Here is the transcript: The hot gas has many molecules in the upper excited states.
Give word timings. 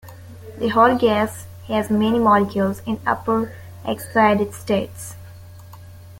The 0.57 0.69
hot 0.69 0.99
gas 0.99 1.45
has 1.67 1.91
many 1.91 2.17
molecules 2.17 2.81
in 2.87 2.95
the 2.95 3.11
upper 3.11 3.53
excited 3.85 4.51
states. 4.51 5.13